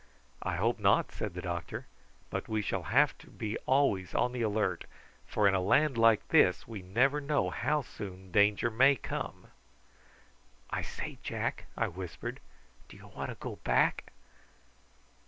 [0.41, 1.85] "I hope not," said the doctor;
[2.31, 4.85] "but we shall have to be always on the alert,
[5.27, 9.49] for in a land like this we never know how soon danger may come."
[10.71, 12.39] "I say, Jack," I whispered,
[12.89, 14.11] "do you want to go back?"